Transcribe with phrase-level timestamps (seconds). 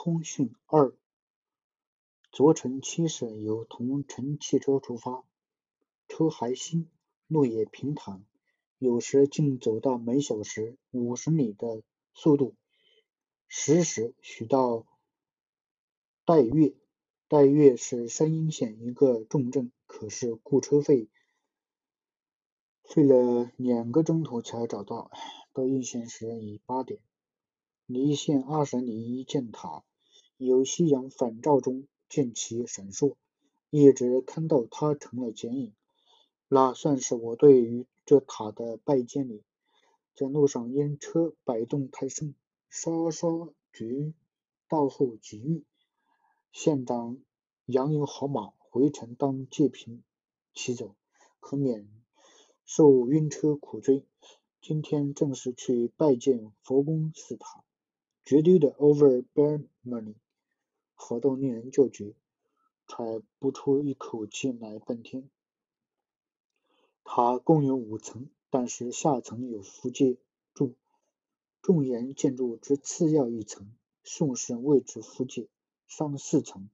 [0.00, 0.94] 通讯二。
[2.30, 5.24] 昨晨七时，由同城汽车出发，
[6.06, 6.88] 车还新，
[7.26, 8.24] 路也平坦，
[8.78, 11.82] 有时竟走到每小时五十里的
[12.14, 12.54] 速度。
[13.48, 14.86] 十时许到
[16.24, 16.76] 岱岳，
[17.28, 21.08] 岱岳是山阴县一个重镇，可是雇车费
[22.84, 25.10] 费了两个钟头才找到。
[25.52, 27.00] 到应县时已八点。
[27.90, 29.82] 离县二十里一箭塔，
[30.36, 33.14] 有夕阳反照中见其闪烁，
[33.70, 35.72] 一直看到它成了剪影。
[36.48, 39.42] 那算是我对于这塔的拜见礼。
[40.14, 42.34] 在路上因车摆动太甚，
[42.68, 44.12] 稍稍觉
[44.68, 45.64] 道后急郁。
[46.52, 47.16] 县长
[47.64, 50.02] 养有好马，回城当借凭
[50.52, 50.94] 骑走，
[51.40, 51.88] 可免
[52.66, 54.04] 受晕车苦追。
[54.60, 57.64] 今天正是去拜见佛宫寺塔。
[58.28, 60.16] 绝对的 over burn money，
[60.92, 62.14] 好到令人叫绝，
[62.86, 65.30] 喘不出一口气来半天。
[67.04, 70.18] 塔共有五层，但是下层有符界
[70.52, 70.74] 柱，
[71.62, 73.74] 重檐建筑之次要一层。
[74.04, 75.48] 宋式位置符界，
[75.86, 76.68] 上四层，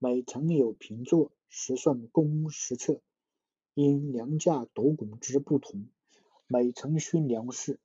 [0.00, 3.00] 每层有平座，实算宫实侧。
[3.74, 5.86] 因梁架斗拱之不同，
[6.48, 7.78] 每层需梁式。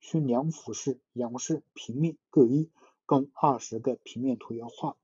[0.00, 2.70] 需两俯视、仰视、平面各一，
[3.06, 4.96] 共二十个平面图要画。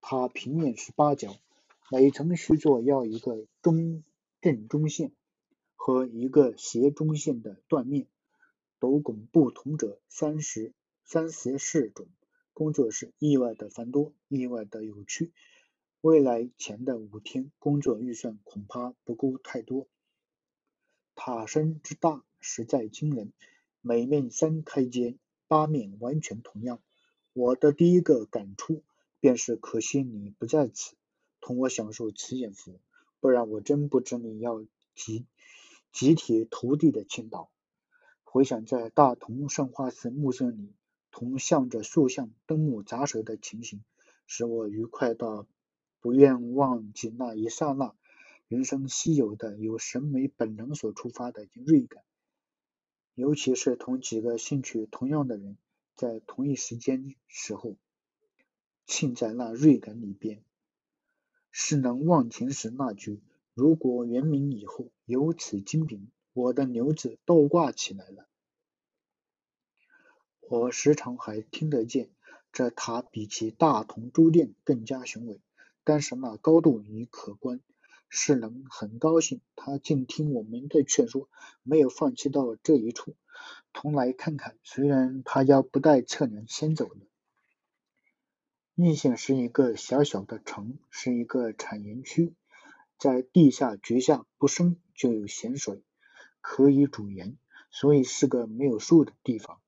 [0.00, 1.36] 塔平面是八角，
[1.90, 4.02] 每层需做要一个中
[4.40, 5.12] 正中线
[5.74, 8.06] 和一个斜中线的断面。
[8.78, 10.72] 斗拱不同者三十
[11.04, 12.06] 三十四种。
[12.52, 15.32] 工作是意外的繁多，意外的有趣。
[16.00, 19.88] 未来前的五天工作预算恐怕不够太多。
[21.16, 23.32] 塔身之大，实在惊人。
[23.86, 26.80] 每面三开间，八面完全同样。
[27.34, 28.82] 我的第一个感触
[29.20, 30.96] 便是可惜你不在此，
[31.38, 32.80] 同我享受此眼福，
[33.20, 35.26] 不然我真不知你要集
[35.92, 37.50] 集体投地的倾倒。
[38.22, 40.72] 回想在大同善化寺墓穴里，
[41.10, 43.84] 同向着塑像灯木砸手的情形，
[44.26, 45.46] 使我愉快到
[46.00, 47.94] 不愿忘记那一刹那
[48.48, 52.02] 人生稀有的由审美本能所触发的锐感。
[53.14, 55.56] 尤其是同几个兴趣同样的人
[55.94, 57.76] 在同一时间时候，
[58.86, 60.42] 浸在那锐感里边，
[61.52, 63.22] 是能忘情时那句
[63.54, 68.26] “如果圆明以后有此精品，我的牛子倒挂起来了。”
[70.50, 72.10] 我时常还听得见，
[72.52, 75.40] 这塔比其大同珠殿更加雄伟，
[75.84, 77.60] 但是那高度已可观。
[78.16, 81.28] 世人很高兴，他竟听我们的劝说，
[81.64, 83.16] 没有放弃到这一处。
[83.72, 87.00] 同来看看，虽然他要不带测量先走了。
[88.76, 92.34] 应县是一个小小的城，是一个产盐区，
[92.98, 95.82] 在地下掘下不深就有咸水，
[96.40, 97.36] 可以煮盐，
[97.72, 99.60] 所以是个没有树的地方。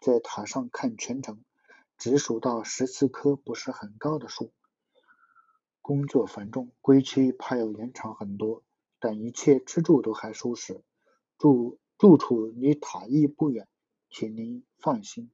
[0.00, 1.44] 在塔上看全城，
[1.96, 4.52] 只数到十四棵不是很高的树。
[5.86, 8.62] 工作繁重，归期怕要延长很多，
[8.98, 10.82] 但一切吃住都还舒适，
[11.36, 13.68] 住住处离塔邑不远，
[14.08, 15.30] 请您放心。